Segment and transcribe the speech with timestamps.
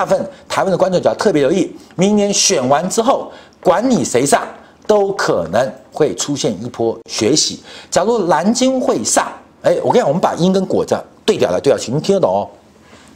[0.00, 3.30] 大部分台湾的观众，就要特别留意，明年选完之后，
[3.62, 4.40] 管你谁上，
[4.86, 7.60] 都可能会出现一波血洗。
[7.90, 12.48] 假如蓝军会上，哎，我跟你讲，我们把因跟果这样对调来对调去，你听得懂哦？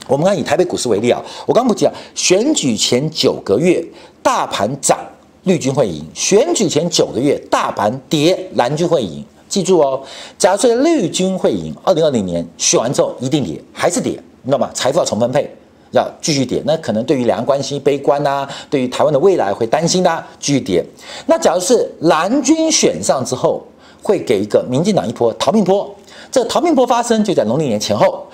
[0.07, 3.83] 我们刚以台北股市为例啊，我刚不讲，选举前九个月
[4.23, 4.99] 大盘涨，
[5.45, 9.25] 绿军会赢；选举前九个月大盘跌，蓝军会赢。
[9.49, 10.03] 记住哦，
[10.37, 14.69] 假设绿军会赢，二零二零年选完之后一定跌，还是跌，你知道吗？
[14.75, 15.51] 财富要重分配，
[15.95, 16.63] 要继续跌。
[16.67, 20.85] 那可能对于两岸关系悲观呐、对于台湾的未来会担心的、啊，继续跌。
[21.27, 23.65] 那假如是蓝军选上之后，
[24.03, 25.93] 会给一个民进党一波逃命波。
[26.31, 28.27] 这逃命波发生就在农历年前后。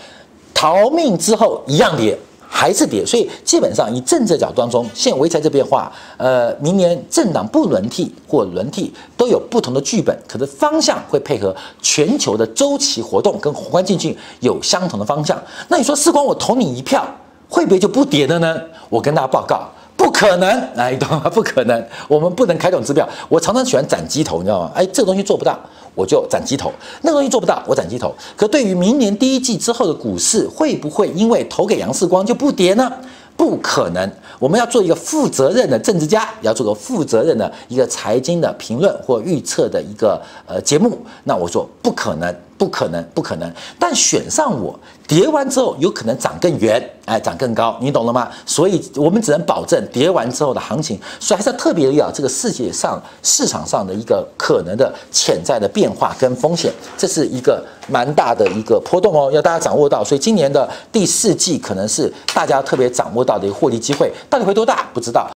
[0.53, 2.15] 逃命之后一样跌，
[2.47, 15.41] 还是跌，所以基本上以政治角度当中，现在维持这边话，呃，明年政党不轮替或轮替都有不同的剧本，可是方向会配合全球的周期活动跟宏观经济有相同的方向。
[15.69, 17.07] 那你说士官我投你一票，
[17.51, 18.59] 会不会就不跌了呢？
[18.89, 19.69] 我跟大家报告。
[19.97, 21.29] 不可能，哎，懂吗？
[21.29, 23.07] 不可能，我们不能开这种支票。
[23.29, 24.71] 我常常喜欢斩鸡头，你知道吗？
[24.75, 25.59] 哎，这个东西做不到，
[25.95, 26.71] 我就斩鸡头；
[27.03, 28.15] 那个东西做不到，我斩鸡头。
[28.35, 32.91] 可对于明年第一季之后的股市，会不会因为投给杨世光就不跌呢？
[33.37, 34.11] 不可能。
[34.39, 40.99] 我们要做一个负责任的政治家，也要做个负责任的一个财经的评论或预测的一个呃节目。
[41.25, 42.35] 那我说不可能。
[42.61, 43.51] 不可能，不可能。
[43.79, 48.29] 但选上我，跌完之后有可能涨更远，哎，涨更高，你懂了吗？
[48.45, 60.05] 所以我们只能保证跌完之后的行情，所以还是要特别留意啊，这个世界上市场上的一个可能的潜在的变化跟风险，这是一个蛮大的一个波动哦，要大家掌握到。
[60.05, 64.87] 所以今年的第四季可能是大家特别掌握到的一个获利机会，到底会多大？
[64.93, 65.31] 不知道。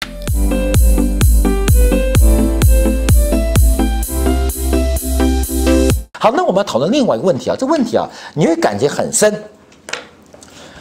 [6.24, 9.30] 好，那我们讨论另外一个问题啊，这问题啊，你会感觉很深。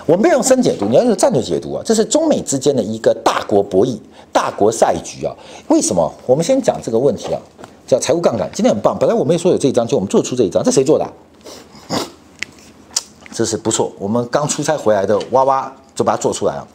[0.06, 1.82] 我们要用深解读，你要用战略解读啊。
[1.84, 4.00] 这是中美之间的一个大国博弈、
[4.32, 5.36] 大国赛局啊。
[5.68, 6.10] 为什么？
[6.26, 7.42] 我们先讲这个问题啊，
[7.86, 8.50] 叫财务杠杆。
[8.54, 11.06] 今天很棒，本来我们也说有这一张，就我们做出这一张，这谁做的？
[13.34, 16.66] 这是不错，我们刚出差回来的娃娃就把它做出来了。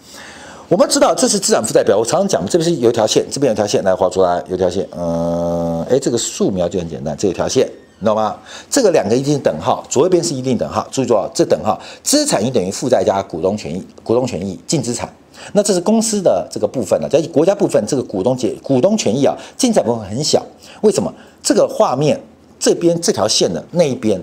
[0.68, 7.66] 我们知道这是资产负债表，我常常讲，这边是有一条线，这边有条线来画出来，有条线，嗯，哎，这个素描就很简单，这有条线。
[8.04, 8.36] 懂吗？
[8.70, 10.86] 这个两个一定是等号，左右边是一定等号。
[10.90, 15.12] 注意做这等号，资产一等于负债加股东权益，股东权益净资产。
[15.52, 20.44] 那这是公司的这个部分呢，在国家部分，这个股东解股东权益啊，净资产部分很小。
[20.82, 21.12] 为什么？
[21.42, 22.20] 这个画面
[22.58, 24.22] 这边这条线的那一边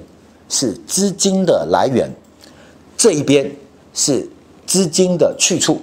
[0.49, 2.09] 是资金的来源，
[2.97, 3.49] 这一边
[3.93, 4.29] 是
[4.65, 5.79] 资金的去处，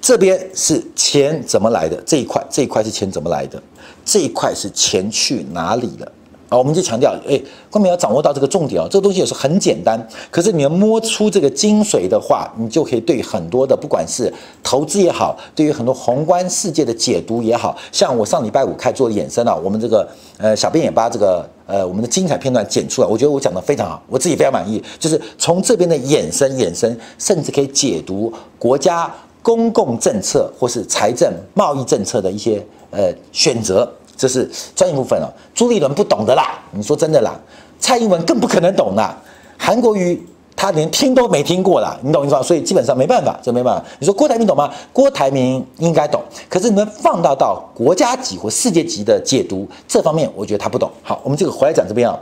[0.00, 2.00] 这边是钱怎么来的？
[2.06, 3.62] 这一块这一块是钱怎么来的？
[4.04, 6.10] 这一块是钱去哪里了？
[6.50, 7.40] 啊，我们就强调，哎，
[7.70, 8.88] 关键要掌握到这个重点哦。
[8.90, 24.82] 这个东西也是很简单，可是你要摸出这个精髓的话，你就可以对很多的，不管是投资也好，对于很多宏观世界的解读也好，像我上礼拜五开做的衍生啊，我们这个呃小编也把这个呃我们的精彩片段剪出来，我觉得我讲的非常好，我自己非常满意。
[24.98, 29.08] 就是从这边的衍生衍生，甚至可以解读国家
[29.40, 33.88] 公共政策或是财政贸易政策的一些呃选择。
[34.20, 37.32] 这是专业部分哦，朱立伦不懂的啦，你说真的啦，
[37.78, 39.16] 蔡英文更不可能懂啦，
[39.56, 40.22] 韩国瑜
[40.54, 42.42] 他连听都没听过啦，你懂意思吧？
[42.42, 43.82] 所以基本上没办法，这没办法。
[43.98, 44.70] 你说郭台铭懂吗？
[44.92, 46.20] 郭台铭应该懂，
[46.50, 50.90] 可是你们放大到国家级或世界级的解读这方面，我觉得他不懂。
[51.02, 52.14] 好，我们这个回来讲这边啊，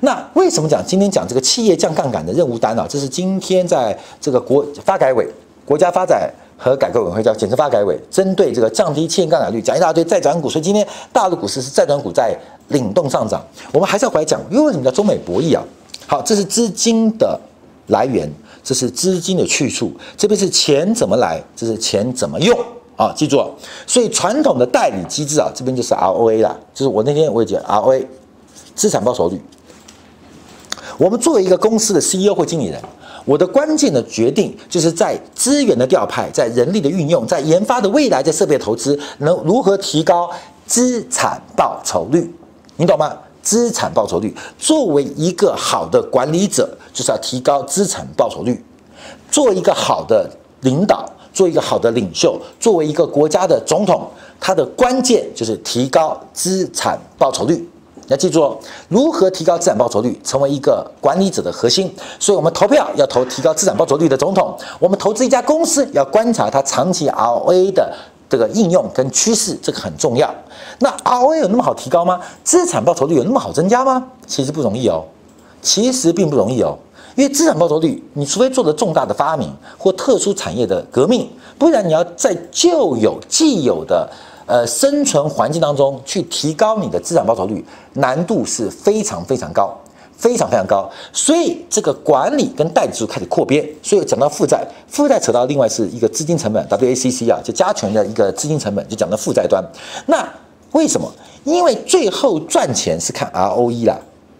[0.00, 2.86] 那为什么讲今天讲这个企业降杠杆的任务单啊？
[2.86, 5.26] 这是今天在这个国发改委
[5.64, 6.30] 国家发展。
[6.58, 12.34] 和改革委员会叫简称发改委，针对这个降低企业杠杆率，讲一大堆再转股，所以今天大陆股市是再转股在
[12.68, 13.44] 领动上涨。
[13.72, 15.62] 我们还是要回来讲，因为为什么叫中美博弈啊？
[16.06, 17.38] 好，这是资金的
[17.88, 18.30] 来源，
[18.64, 22.58] 这是资金的去处，这边是钱怎么来，这是钱怎么用
[22.96, 23.12] 啊？
[23.14, 23.44] 记住，
[23.86, 28.06] 所以传统的代理机制啊，这边就是 ROA 啦，就是我那天我也讲 ROA，
[28.74, 29.40] 资产报酬率。
[30.96, 32.80] 我们作为一个公司的 CEO 或经理人。
[33.26, 40.30] 我的关键的决定就是在资源的调派，在人力的运用，在研发的未来，在设备投资，能如何提高
[40.64, 42.32] 资产报酬率？
[42.76, 43.14] 你懂吗？
[43.42, 48.64] 资产报酬率作为一个好的管理者，就是要提高资产报酬率。
[49.30, 50.28] 做一个好的
[50.62, 54.08] 领导，做一个好的领袖，作为一个国家的总统，
[54.40, 57.68] 他的关键就是提高资产报酬率。
[58.08, 58.58] 要记住哦，
[58.88, 61.92] 如何提高资产报酬率，成为一个管理者的核心。
[62.18, 64.56] 所以，我们投票要投提高资产报酬率的总统。
[64.78, 67.92] 我们投资一家公司，要观察它长期 ROA 的
[68.28, 70.32] 这个应用跟趋势，这个很重要。
[70.78, 72.20] 那 ROA 有那么好提高吗？
[72.44, 74.06] 资产报酬率有那么好增加吗？
[74.26, 75.04] 其实不容易哦，
[75.60, 76.76] 其实并不容易哦。
[77.16, 81.26] 因为资产报酬率，你除非做了重大的发明或特殊产业的革命，
[81.58, 84.06] 不然你要在旧有既有的
[84.46, 87.64] 呃生存环境当中去提高你的资产报酬率，
[87.94, 89.76] 难度是非常非常高。
[90.18, 99.62] 非常非常高，所以这个管理跟代理就开始扩编，所以讲到负债，负债扯到另外是一个资金成本，WACC 啊，就加权的一个资金成本，就讲到负债端。
[100.06, 100.26] 那
[100.72, 101.06] 为什么？
[101.44, 103.98] 因为最后赚钱是看 ROE 啦，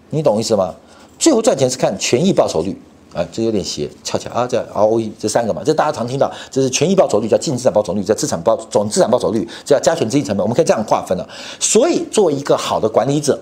[0.09, 0.75] 你懂意思吗？
[1.19, 2.81] 最后赚钱是看权益报酬率
[3.17, 11.27] 啊，这有点斜，翘起来啊，这 ROE 这三个嘛，这大家常听到，这是权益报酬率，叫净资产报酬率，叫资产报总资产报酬率，这叫加权资金成本，我们可以这样划分了。
[11.59, 13.41] 所以作为一个好的管理者，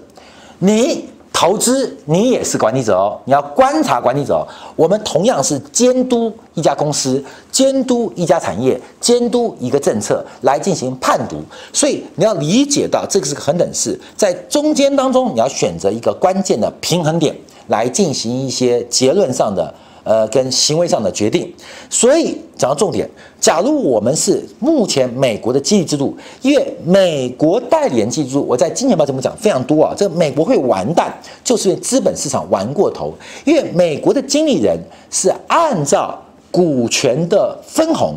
[0.61, 1.09] 你。
[1.37, 4.47] 投资，你也是管理者哦，你要观察管理者。
[4.77, 11.43] 我们同样是监督一家公司，监督一家产业，监督一个政策来进行判读。
[11.73, 17.37] 所以你要理解到，这个是个恒等式，在中间当中，你要选择一个关键的平衡点
[17.67, 19.75] 来进行一些结论上的。
[20.05, 21.51] 呃，跟行为上的决定，
[21.89, 23.09] 所以讲到重点，
[23.41, 31.11] 假如我们是目前美国的激励制度，因为美国代理人记住，我在金钱报节目讲非常多啊，这个美国会完蛋，
[31.43, 33.15] 就是因为资本市场玩过头，
[33.47, 34.79] 因为美国的经理人
[35.11, 38.15] 是按照股权的分红、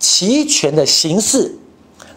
[0.00, 1.54] 期权的形式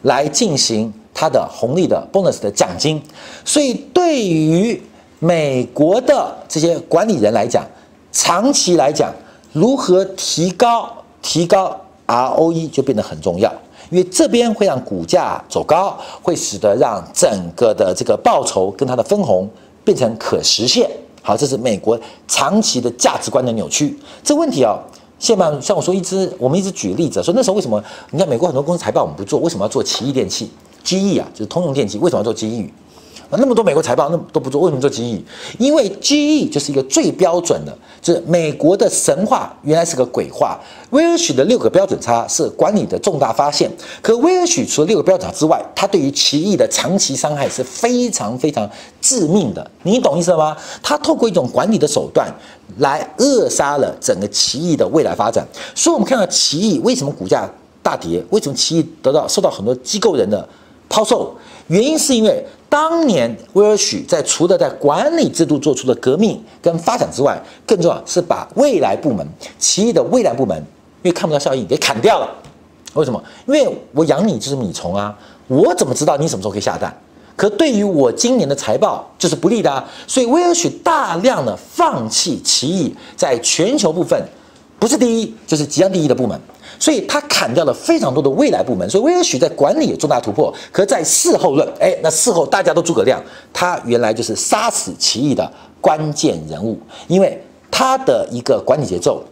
[0.02, 3.00] 来进行他的红利的 bonus 的奖金，
[3.46, 4.82] 所以对于
[5.20, 7.64] 美国的这些管理人来讲。
[8.12, 9.14] 长期来讲，
[9.54, 10.90] 如何提高
[11.22, 13.52] 提高 ROE 就变得很重要，
[13.90, 19.50] 因为这边会让股价走高，会使得让整个的这个报酬跟它的分红
[19.84, 20.90] 变成可实现。
[21.22, 23.98] 好，这是美国长期的价值观的扭曲。
[24.24, 24.78] 这问题啊，
[25.20, 30.52] 现在像我说一直，我们一直举例子说，那时候为什么你看美国很多公司财报我们不做，为什么要做奇异电器
[30.84, 32.70] GE 啊，就是通用电器，为什么要做 GE？
[33.38, 35.22] 那么多美国财报，那都不做，为什么做 GE？
[35.58, 40.60] 因为 GE 就是一个最标准的，就是美国的神话原来是个鬼话。
[40.90, 48.70] 威尔许的六个标准差是管理的重大发现，可威尔许除了六个标准差之外，他对于奇异的长期伤害是非常非常
[49.00, 49.72] 致命的。
[49.84, 50.58] 你懂意思吗？
[50.84, 52.30] 他透过一种管理的手段
[52.80, 55.48] 来扼杀了整个奇异的未来发展。
[55.74, 57.50] 所以，我们看到奇异为什么股价
[57.82, 58.22] 大跌？
[58.32, 60.46] 为什么奇异得到受到很多机构人的
[60.90, 61.34] 抛售？
[61.68, 62.46] 原因是因为。
[62.72, 67.38] 当年威尔许在除了在管理制度做出的革命跟发展之外，
[67.68, 69.28] 更重要是把未来部门、
[69.60, 70.58] 奇异的未来部门，
[71.04, 72.30] 因为看不到效益给砍掉了。
[72.94, 73.22] 为什么？
[73.46, 75.14] 因为我养你就是米虫啊，
[75.50, 76.96] 我怎么知道你什么时候可以下蛋？
[77.36, 79.86] 可对于我今年的财报就是不利的啊。
[80.08, 84.18] 所以威尔许大量的放弃奇异在全球部分，
[84.80, 86.40] 不是第一就是即将第一的部门。
[86.82, 90.52] 所以他砍掉了非常多的未来部门，所以威尔许在管理有重大突破。
[90.72, 93.22] 可在事后论，哎，那事后大家都诸葛亮，
[93.54, 95.50] 他原来就是杀死奇异的
[95.80, 97.40] 关键人物，因为
[97.70, 99.24] 他的一个管理节奏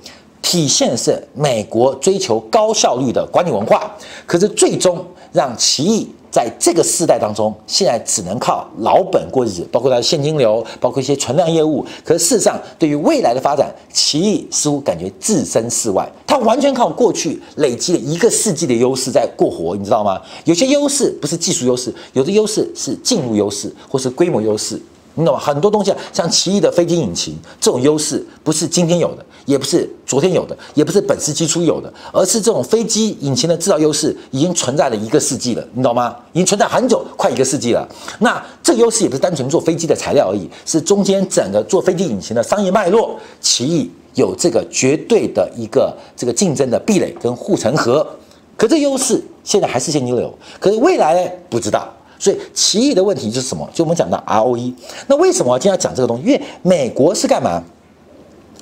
[0.43, 3.91] 体现是美国追求高效率的管理文化，
[4.27, 5.03] 可是最终
[5.33, 6.07] 让奇异。
[6.31, 11.85] 在这个世代当中，现在只能靠老本过日子，包括它的现金流，包括一些存量业务。
[12.03, 16.09] 可是事实上，对于未来的发展，奇异似乎感觉置身事外。
[16.27, 20.21] 它完全靠过去累积了一个世纪的优势在过活，你知道吗？
[20.45, 24.79] 有些优势不是技术优势，有的优势是进入优势或是规模优势。
[25.19, 25.39] 你懂吗？
[25.39, 36.15] 很多东西啊，像奇异的飞机引擎这种优势，不是今天有的，也不是昨天有的，也不是本世纪初有的，而是这种飞机引擎的制造优势已经存在了一个世纪了，你懂吗？
[36.31, 37.85] 已经存在很久，快一个世纪了。
[38.19, 48.07] 那这个优势也不是单纯做飞机的材料而已，是中间整个做飞机引擎的商业脉络，奇异有这个绝对的一个这个竞争的壁垒跟护城河。
[48.55, 51.31] 可这优势现在还是现金流，可是未来呢？
[51.49, 51.91] 不知道。
[52.19, 53.67] 所以奇异的问题是什么？
[53.73, 54.73] 就我们讲的 ROE。
[55.07, 56.23] 那为什么今天要讲这个东西？
[56.23, 57.63] 因为美国是干嘛？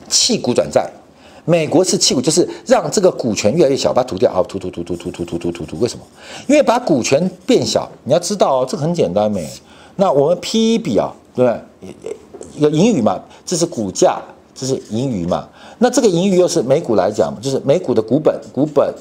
[0.08, 0.88] 弃股转债。
[1.44, 5.80] 美国是弃股，就是让这个股权越来越小，把它涂掉啊，吐吐吐吐吐吐吐吐吐吐。
[5.80, 6.06] 为什么？
[6.46, 9.50] 因为把股权变小，你要知道哦，这个很简单没？
[9.96, 12.16] 那我们 PE 比啊，对不对？
[12.58, 13.20] 有盈余嘛？
[13.44, 14.22] 这是股价，
[14.54, 15.48] 这是盈余嘛？
[15.80, 18.94] 那这个盈余又是美股来讲，就是美股的股本，股本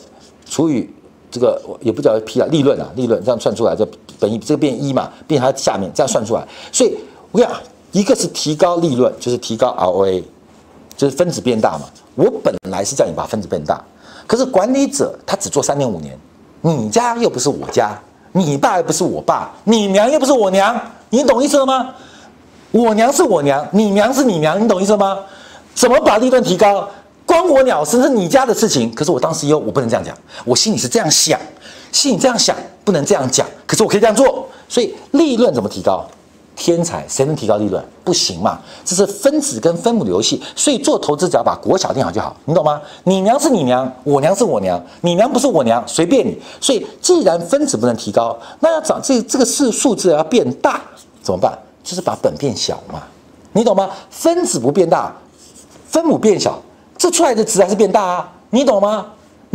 [0.49, 0.89] 除以。
[1.29, 3.87] 这个也不叫 P 啊，利润啊，利润这样算出来，这
[4.19, 6.47] 本益这个变一嘛，变它下面这样算出来。
[6.73, 6.97] 所以
[7.33, 7.51] 我讲，
[7.93, 10.23] 一个是提高利润，就是提高 ROA，
[10.97, 11.87] 就是分子变大嘛。
[12.15, 13.83] 我本来是叫你把分子变大，
[14.27, 16.19] 可是管理者他只做三年五年，
[16.63, 17.99] 你家又不是我家，
[18.33, 20.81] 你爸又不是我爸，你娘又不是我娘，
[21.11, 21.95] 你懂意思了吗？
[22.73, 25.19] 我娘是我娘，你娘是你娘，你懂意思吗？
[25.75, 26.89] 怎么把利润提高？
[27.27, 28.91] 关我鸟事，是你家的事情。
[28.95, 31.39] 可是我当 CEO，我不能这样讲，我心里是这样想，
[31.93, 33.47] 心里这样想，不能这样讲。
[33.67, 36.05] 可是我可以这样做，所以利润怎么提高？
[36.55, 37.85] 天才，谁能提高利润？
[38.03, 40.43] 不行嘛，这是分子跟分母的游戏。
[40.55, 42.81] 所以做投资只要把国小定好就好，你懂吗？
[43.05, 46.39] 你娘是你娘，我娘是我娘，你娘不是我娘，随便你。
[46.59, 50.81] 所以既然分子不能提高，那要找这这个是数字要变大
[51.21, 51.59] 怎么办？
[51.85, 53.03] 就是把本变小嘛，
[53.53, 53.91] 你懂吗？
[54.09, 55.13] 分子不变大，
[55.91, 56.59] 分母变小，
[56.97, 59.07] 这出来的值还是变大啊，你懂吗？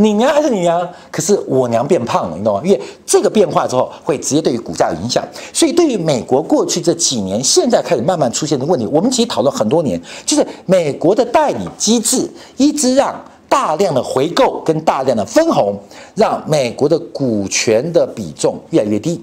[0.02, 2.60] 你娘还是你娘，可是我娘变胖了，你懂吗？
[2.64, 13.14] 因为这个变化之后会直接对于股价有影响，所以对于美国过去这几年现在开始慢慢出现的问题，我们其实讨论很多年，就是美国的代理机制一直让
[13.48, 15.78] 大量的回购跟大量的分红，
[16.16, 19.22] 让美国的股权的比重越来越低。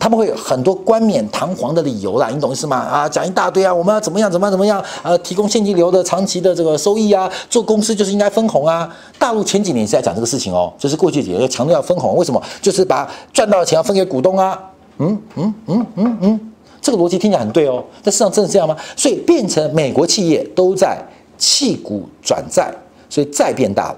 [0.00, 2.78] 他们会有很多冠冕堂皇的理由啦，你懂意思吗？
[2.78, 4.82] 啊，讲一大堆啊，我们要怎么样，怎么样，怎么样？
[5.02, 8.90] 呃，提供现金流的长期的这个收益啊，做公司就是应该分红啊。
[9.18, 12.42] 大陆前几年是在讲这个事情哦，就是过去几年强调要分红，为什么？
[12.62, 14.58] 就是把赚到的钱要分给股东啊。
[14.96, 18.74] 嗯嗯嗯嗯嗯，这个逻辑听起来很对哦，但事实上真的这样吗？
[18.96, 20.98] 所以变成美国企业都在
[21.36, 22.72] 弃股转债，
[23.10, 23.96] 所以债变大了，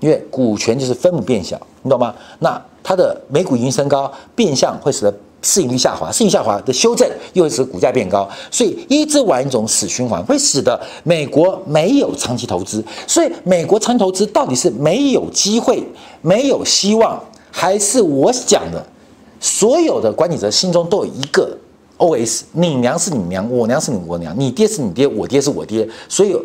[0.00, 2.14] 因为股权就是分母变小，你懂吗？
[2.40, 5.14] 那它的每股盈升高，变相会使得。
[5.40, 12.84] 市盈率下滑，市盈率下滑的修正又会使股价变高，所以一直玩一种死循环，会使得美国没有长期投资。
[13.06, 15.82] 所以美国长期投资到底是没有机会、
[16.22, 18.84] 没有希望，还是我讲的
[19.40, 21.56] 所有的管理者心中都有一个
[21.98, 25.88] OS：你娘是你娘，我娘是你我娘，你爹是你爹，我爹是我爹。
[26.08, 26.36] 所以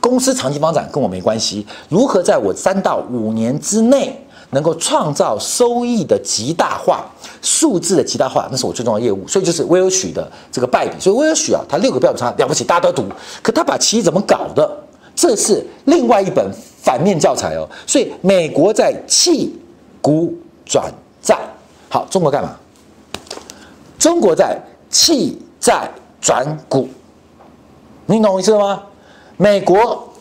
[0.00, 1.66] 公司长期发展跟我没关系。
[1.88, 4.21] 如何在我三到五年之内？
[4.52, 7.06] 能够创造收益的极大化，
[7.40, 9.26] 数字的极大化，那是我最重要的业务。
[9.26, 10.94] 所以就是威尔许的这个败笔。
[11.00, 13.08] 所以威尔许啊，他六个标准差了不起，大家都读。
[13.42, 14.70] 可他把企业怎么搞的，
[15.14, 16.50] 这是另外一本
[16.82, 17.66] 反面教材哦。
[17.86, 19.58] 所以美国在弃
[20.02, 20.92] 股转
[21.22, 21.38] 债，
[21.88, 22.54] 好，中国干嘛？
[23.98, 25.90] 中国在弃债
[26.20, 26.86] 转股，
[28.04, 28.82] 你懂我意思了吗？
[29.38, 30.12] 美国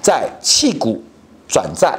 [0.00, 1.02] 在弃股
[1.48, 1.98] 转债。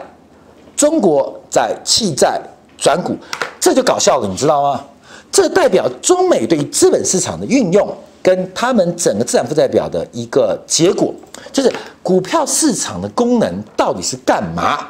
[0.77, 2.39] 中国在弃债
[2.77, 3.17] 转股，
[3.59, 4.81] 这就搞笑了，你知道吗？
[5.29, 7.85] 这代表中美对资本市场的运用，
[8.21, 11.13] 跟他们整个资产负债表的一个结果，
[11.51, 14.87] 就是股票市场的功能到底是干嘛？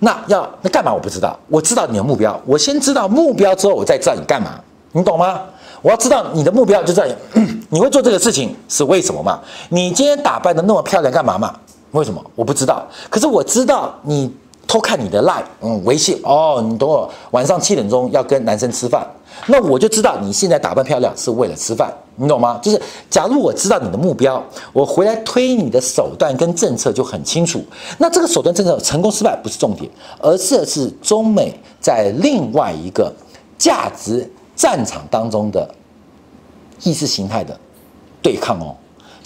[0.00, 0.92] 那要那干嘛？
[0.92, 4.60] 我不知道，我知道你的目标，我先知道目标之后，我再知道你干嘛，
[4.90, 5.40] 你懂吗？
[5.82, 7.08] 我要知道你的目标就在
[7.70, 9.40] 你会做这个事情是为什么嘛？
[9.68, 11.54] 你今天打扮得那么漂亮干嘛嘛？
[11.92, 12.22] 为什么？
[12.34, 14.34] 我不知道，可是我知道你。
[14.66, 19.06] 偷看你的 line，嗯，微信哦，你等我晚上七点钟要跟男生吃饭，
[19.46, 22.58] 那我就知道你现在打扮漂亮是为了吃饭，你懂吗？
[22.60, 24.42] 就是假如我知道你的目标，
[24.72, 27.64] 我回来推你的手段跟政策就很清楚。
[27.98, 33.12] 那这个手段政策成功失败不是重点，而是是中美在另外一个
[33.56, 35.68] 价值战场当中的
[36.82, 37.56] 意识形态的
[38.20, 38.74] 对抗哦。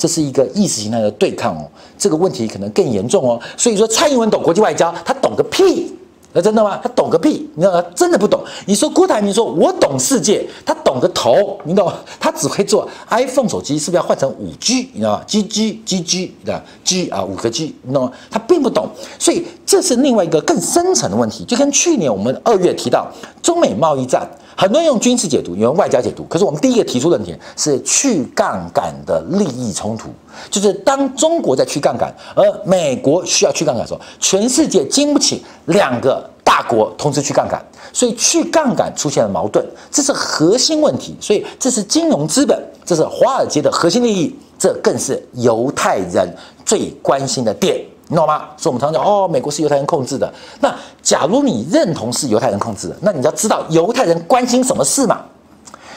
[0.00, 3.38] 这是一个意识形态的对抗哦，这个问题可能更严重哦。
[3.54, 5.95] 所以说，蔡英文懂国际外交，他懂个屁？
[6.33, 6.80] 那真的吗？
[6.83, 7.47] 他懂个屁？
[7.54, 7.85] 你知道吗？
[7.95, 8.42] 真的不懂。
[8.64, 11.61] 你说郭台铭说，我懂世界，他懂个头？
[11.64, 11.97] 你懂吗？
[12.19, 14.88] 他只会做 iPhone 手机，是不是要换成五 G？
[14.95, 18.12] 你知道吗？G G G G 的 G 啊，五个 G，你懂吗？
[18.30, 18.88] 他并不懂。
[19.19, 23.07] 所以这是另外一个更深层的问题，就跟去年我们二月提到
[23.42, 24.26] 中美贸易战。
[24.57, 26.25] 很多人用军事解读，有人外交解读。
[26.25, 30.09] 可是我们第一个提出的问题是去杠杆的利益冲突，
[30.50, 41.16] 就是当中国在去杠杆，而美国需要去杠杆的时候，全世界经不起两个大国同时去杠杆，所以去杠杆出现了矛盾，这是核心问题。
[41.21, 46.28] 所以这是金融资本，这是华尔街的核心利益，这更是犹太人
[46.64, 47.83] 最关心的点。
[48.11, 48.49] 你懂吗？
[48.57, 50.31] 所以我们常常讲哦，美国是犹太人控制的。
[50.61, 55.21] 那假如你认同是犹太人控制的，那你要知道犹太人关心什么事嘛？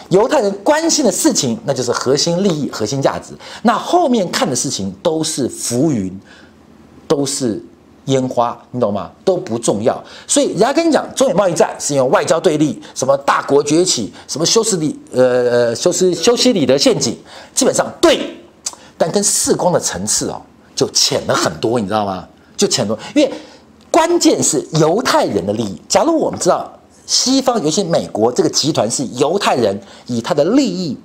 [0.09, 3.33] 犹太人关心的事情，那就是核心利益、核心价值。
[3.63, 6.21] 那后面看的事情都是浮云，
[7.07, 7.59] 都是
[8.05, 9.09] 烟花，你懂吗？
[9.25, 9.99] 都不重要。
[10.27, 17.17] 所以人家跟你讲，中美贸易战是因为外交对立，什么大国崛起，什么修斯里呃呃修斯修昔里德陷阱，
[17.55, 18.37] 基本上对，
[18.99, 20.39] 但跟世光的层次哦。
[20.75, 22.27] 就浅了很多，你知道吗？
[22.55, 23.31] 就浅多，因为
[23.91, 25.81] 关键是犹太人的利益。
[25.87, 26.71] 假如我们知道
[27.05, 30.97] 西方，尤其美国这个集团是犹太人以他的利益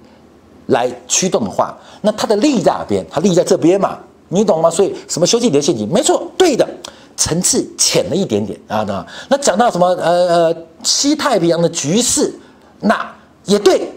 [0.67, 3.05] 来驱动的话，那他的利益在哪边？
[3.11, 3.99] 他利益在这边嘛？
[4.29, 4.71] 你懂吗？
[4.71, 5.89] 所以什么修昔底德陷阱？
[5.91, 6.69] 没错，对的，
[7.17, 8.85] 层次浅了一点点啊。
[8.87, 12.33] 那那讲到什么呃呃西太平洋的局势，
[12.81, 13.11] 那
[13.47, 13.91] 也对，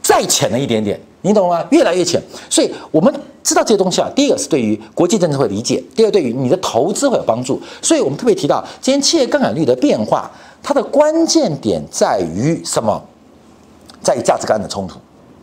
[0.00, 1.64] 再浅了一点点，你懂吗？
[1.70, 3.12] 越来越浅，所以我们。
[3.46, 7.62] 知道这些东西啊，第一个是对于国际政治会理解，第二对于你的投资会有帮助。
[7.80, 10.28] 所以我们特别提到，今天企业杠杆率的变化，
[10.64, 13.00] 它的关键点在于什么？
[14.02, 14.98] 在于价值观的冲突。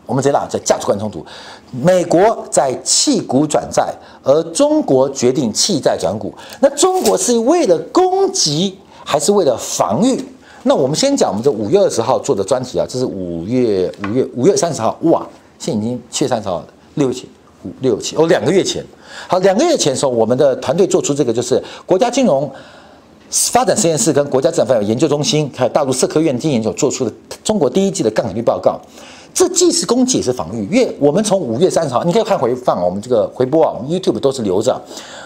[0.06, 1.26] 我们直接讲在价值观冲突。
[1.72, 6.34] 美国在弃股转债，而中国决定弃债转股。
[6.60, 10.22] 那中国是为了攻击还是为了防御？
[10.64, 15.26] 那我们先讲我们这五月二十号做的专题啊，这是五月五月五月三十号，哇，
[15.64, 16.62] 现在已经七月三十号，
[16.96, 17.16] 六月
[17.64, 18.84] 五六七哦，两个月前。
[19.30, 22.52] 好，两个月前的时候，我们的团队做出这个，就是国家金融
[23.30, 27.14] 发展实验室跟国家资产负债研究中心，还有大陆社科院经研究做出的
[27.46, 28.78] 中国第一季的杠杆率报告。
[29.34, 34.80] 这既是攻击也是防御，因为我们从五月三十号，你可以看回放，我们这个回播啊，我们 YouTube 都是留着。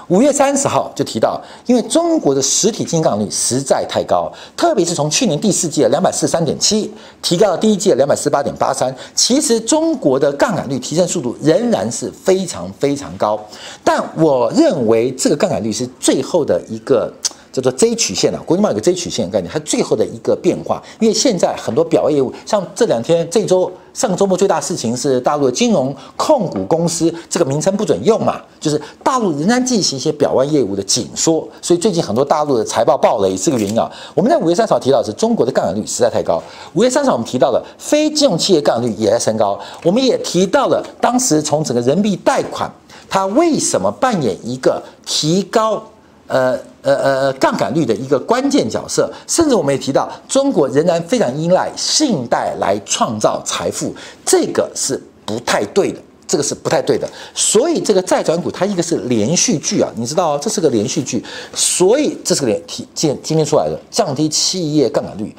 [0.08, 6.90] 五月三十号就提到，因为中国的实体经营杠杆率实在太高，特别是从去年第四季的两百四十三点七
[7.22, 13.40] 提高到第一季的两百四十八点八三，其实中国的杠杆率提升速度仍然是非常非常高。
[13.84, 17.12] 但我认为这个杠杆率是最后的一个。
[17.52, 20.82] 叫做 J 曲线啊，国际贸易有个 J 曲线概念，它最后的一个变化。
[21.00, 33.92] 因为现在很多表外业务，像这两天、这周、上个周末最大事情是大陆的金融控股公司这个名称不准用嘛，就是大陆仍然进行一些表外业务的紧缩，所以最近很多大陆的财报暴雷，这个原因啊。
[34.14, 36.42] 我们在五月三十号提到的是中国的杠杆率实在太高，
[36.74, 42.72] 五月三十号我们提到了非金融企业杠杆率也在升高，我们也提到了当时从整个人民币贷款，
[43.10, 45.84] 它为什么扮演一个提高。
[46.28, 57.10] 呃呃呃，杠杆率的一个关键角色，甚至我们也提到，中国仍然非常依赖信贷来创造财富，这个是不太对的，这个是不太对的。
[57.34, 65.34] 所以这个债转股它一个是连续剧啊，你知道这是个连续剧，所以这是个连体今今天出来的降低企业杠杆率，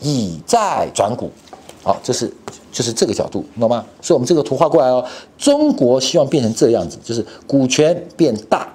[0.00, 1.30] 以债转股，
[1.82, 2.32] 好，这是
[2.72, 3.84] 就是这个角度，懂吗？
[4.00, 5.04] 所以我们这个图画过来哦，
[5.38, 8.68] 中国希望变成这样子，就是股权变大，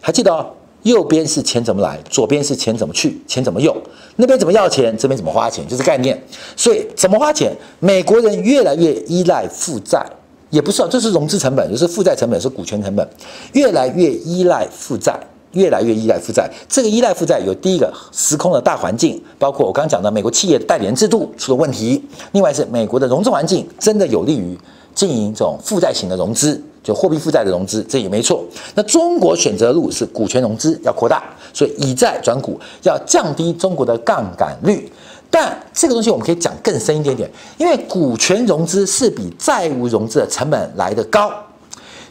[0.00, 0.46] 还记得哦。
[0.86, 3.76] 右边是钱怎么来，左边是钱怎么去，钱怎么用，
[4.14, 6.16] 那边怎么要钱，这边怎么花钱，就是概念。
[6.54, 10.06] 所以怎么花钱，美国人越来越依赖负债，
[10.50, 13.08] 也不是，这是融资成本，也是负债成本，是股权成本，
[13.54, 15.18] 越来越依赖负债，
[15.54, 16.48] 越来越依赖负债。
[16.68, 24.56] 这个依赖负债有第一个时空的大环境，包括我刚刚讲的美国企业的代理人制度出了问题，另外是美国的融资环境真的有利于
[24.94, 26.62] 经营这种负债型的融资。
[26.86, 28.44] 就货币负债的融资，这也没错。
[28.76, 34.88] 那中国选择的路是股权融资要扩大，所以以债转股要降低中国的杠杆率。
[35.28, 41.32] 但这个东西我们可以讲更深一点点，因为股权融资是比债务融资的成本来得高，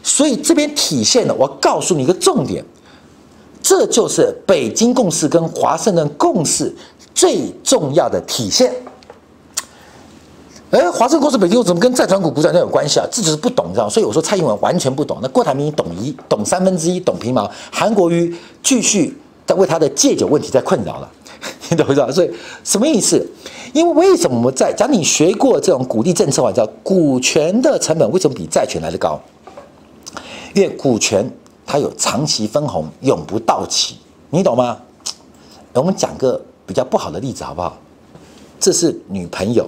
[0.02, 1.34] 所以这边体现了。
[1.34, 2.62] 我告诉你一个重点，
[3.62, 6.70] 这就是北京共识跟华盛顿共识
[7.14, 8.70] 最重要的体现。
[10.72, 13.06] 哎，华盛公司北京怎么跟债转股股转债有关系啊？
[13.10, 13.88] 这只是不懂，你知道？
[13.88, 15.18] 所以我说蔡英文完全不懂。
[15.22, 17.48] 那郭台铭懂一，懂三分之一，懂皮毛。
[17.70, 21.08] 韩国瑜继续在为他的戒酒问题在困扰了，
[21.70, 22.12] 你懂不懂？
[22.12, 22.30] 所以
[22.64, 23.24] 什么意思？
[23.72, 29.20] 因为为什么我们在讲你学过这种股利政策话，叫股权的成本为什么比债权来得高？
[30.52, 31.30] 因为股权
[31.64, 33.98] 它有长期分红，永不到期，
[34.30, 34.76] 你懂吗？
[35.74, 37.78] 我们讲个比较不好的例子好不好？
[38.58, 39.64] 这是女朋友。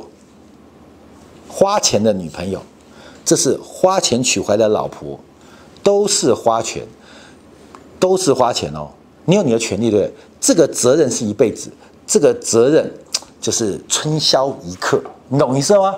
[1.59, 2.63] 花钱的女朋友，
[3.25, 5.19] 这是花钱娶回来的老婆，
[5.83, 6.87] 都是花钱，
[7.99, 8.89] 都是花钱哦。
[9.25, 10.15] 你有你的权利，对不对？
[10.41, 11.69] 这个责任是一辈子，
[12.07, 12.89] 这个责任
[13.41, 15.93] 就是春宵一刻，你懂意思吗？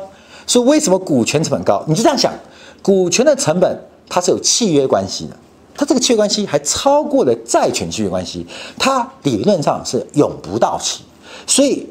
[0.47, 1.85] 所以为什么股权成本高？
[1.87, 2.33] 你就这样想，
[2.81, 5.37] 股权的成本它是有契约关系的，
[5.75, 8.47] 它这个契约关系还超过了债权契约关系，
[8.79, 11.05] 它理论上是永不到期。
[11.47, 11.87] 所以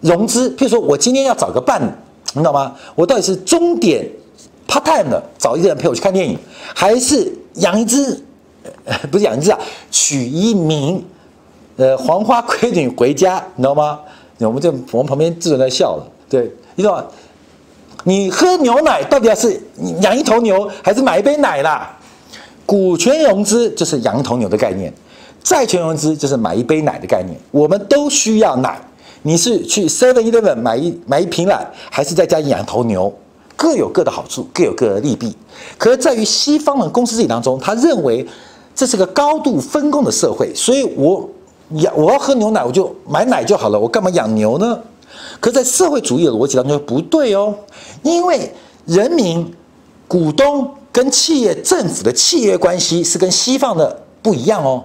[0.00, 1.80] 融资，譬如说我今天要找个伴。
[2.34, 2.74] 你知道吗？
[2.94, 4.06] 我到底是终点
[4.66, 6.38] part time 的找一个人陪我去看电影，
[6.74, 8.22] 还是养一只？
[9.10, 9.58] 不是养一只啊，
[9.90, 11.04] 娶一名
[11.76, 13.98] 呃黄花闺女回家，你知道吗？
[14.38, 17.04] 我们这我们旁边制作人在笑了，对，你知道吗？
[18.04, 19.60] 你喝牛奶到底要是
[20.00, 21.96] 养一头牛，还是买一杯奶啦？
[22.64, 24.92] 股权融资就是养一头牛的概念，
[25.42, 28.80] 债权融资就是买一杯奶的概念，我们都需要奶。
[29.22, 33.12] 你是去 Seven Eleven 买一买一瓶奶，还是在家养头牛？
[33.54, 35.32] 各有各的好处，各有各的利弊。
[35.78, 38.26] 可是在于西方的公司治理当中，他认为
[38.74, 41.28] 这是个高度分工的社会，所以我
[41.74, 44.76] 养我要喝牛奶，我就买奶就好了，我干嘛养牛呢？
[45.38, 47.54] 可是在社会主义的逻辑当中不对哦，
[48.02, 48.52] 因为
[48.86, 49.54] 人民、
[50.08, 54.82] 股东跟企业、政府的契约关系是跟西方的不一样哦，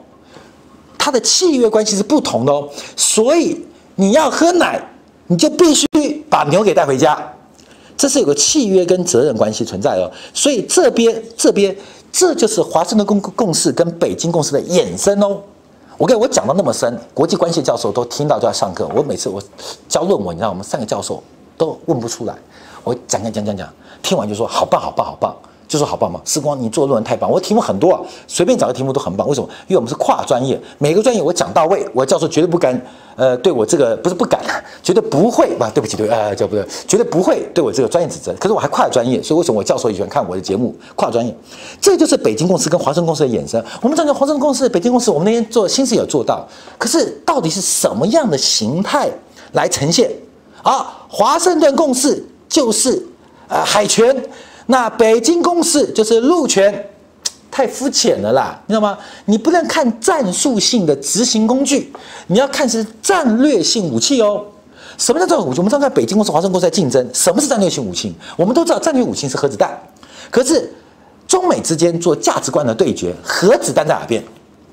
[0.99, 3.65] 它的契约关系是不同的哦，所以。
[3.99, 4.79] 你要喝奶，
[5.25, 5.87] 你就必须
[6.29, 7.17] 把牛给带回家，
[7.97, 10.11] 这是有个契约跟责任关系存在的。
[10.33, 11.75] 所以这边这边
[12.11, 15.39] 这就是华盛顿共共识跟北京共识的衍生哦。
[15.97, 18.87] 我跟我讲到那么深，国际关系教授都听到就要上课。
[18.95, 19.41] 我每次我
[19.89, 21.23] 教论文，你知道，我们三个教授
[21.57, 22.35] 都问不出来。
[22.83, 23.67] 我讲讲讲讲讲，
[24.03, 25.35] 听完就说好棒好棒好棒。
[25.67, 26.21] 就说好棒嘛？
[26.23, 29.27] 时光，你做论文太棒，我题目很多，随便找个题目都很棒。
[29.27, 29.49] 为什么？
[29.67, 32.81] 因为我们是跨专业，每个专业我讲到位，我教授绝对不敢，
[33.17, 34.39] 呃，对我这个不是不敢，
[34.83, 35.69] 绝对不会吧？
[35.73, 38.31] 对不起，对，呃，叫不对，绝对不会对我这个专业指责。
[38.39, 40.75] 可是我还跨专业，所以为什么我教授也喜欢看我的节目？
[40.95, 41.35] 跨专业，
[41.81, 43.61] 这就是北京公司跟华盛公司的衍生。
[43.81, 49.09] 我们讲讲华盛公司、北京公司，我们那天做新事有做到，可是到底是什么样的形态
[49.53, 50.11] 来呈现？
[50.61, 53.03] 啊，华盛顿共识就是
[53.47, 54.15] 呃海权。
[54.67, 56.89] 那北京公式就是陆权，
[57.49, 58.97] 太肤浅了啦，你知道吗？
[59.25, 61.91] 你不能看战术性的执行工具，
[62.27, 64.43] 你要看是战略性武器哦。
[64.97, 65.59] 什么叫战略武器？
[65.59, 68.13] 我们常在北京公司、华盛顿公司在竞争，什么是战略性武器？
[68.35, 69.79] 我们都知道战略武器是核子弹，
[70.29, 70.71] 可是
[71.27, 74.23] 中美之间做价值观的对决，核子弹在哪边？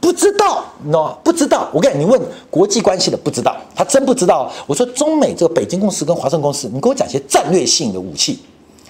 [0.00, 1.16] 不知道，你知道吗？
[1.24, 1.68] 不知道。
[1.72, 4.52] 我跟你，你问国际关系的不知道，他真不知道。
[4.66, 8.40] 我说中美这个北京公司跟华盛顿公司，你给我讲些战略性的武器。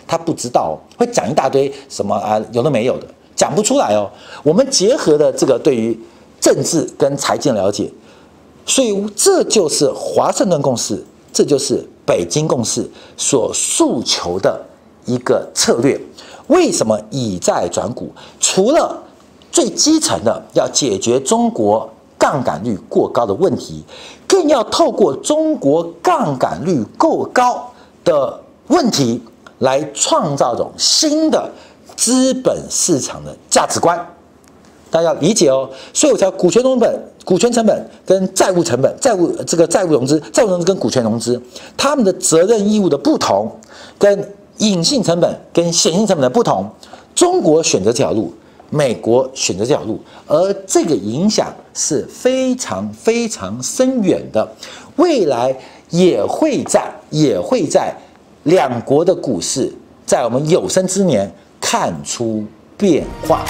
[0.07, 4.11] 他不知道，会讲一大堆什么啊，有的没有的，讲不出来哦。
[4.43, 5.99] 我们结合的这个对于
[6.41, 7.91] 政治跟财经了解，
[8.67, 14.61] 所以这就是华盛顿共识，这就是北京共识所诉求的
[15.05, 16.01] 一个策略。
[16.49, 18.11] 为什么以债转股？
[18.39, 19.03] 除了
[19.51, 23.83] 最基层的要解决中国杠杆率过高的问题，
[24.27, 27.73] 更要透过中国杠杆率过高
[28.05, 29.23] 的问题。
[29.61, 31.49] 来创造种新的
[31.97, 33.99] 资本市场的价值观，
[34.91, 35.69] 大家要理解哦。
[35.93, 41.41] 所以我才股权成本、股权成本跟债务成本、债务这个债务融资、债务融资跟股权融资，
[41.77, 43.51] 他们的责任义务的不同，
[43.99, 46.69] 跟隐性成本跟显性成本的不同，
[47.15, 48.33] 中国选择这条路，
[48.71, 54.49] 美国选择这条路，而这个影响是非常非常深远的，
[54.97, 55.57] 未来
[55.91, 57.95] 也会在也会在。
[58.45, 59.73] 两国的股市
[60.05, 61.35] 在我们有生之年
[61.77, 62.47] 看出
[62.79, 63.45] 变化。